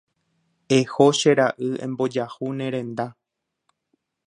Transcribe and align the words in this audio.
Eho 0.77 1.07
che 1.19 1.31
ra'y 1.37 1.69
embojahu 1.85 2.47
ne 2.57 2.67
renda. 2.75 3.05